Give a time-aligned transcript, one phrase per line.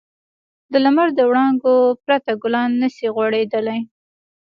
[0.71, 3.79] د لمر د وړانګو پرته ګلان نه شي غوړېدلی.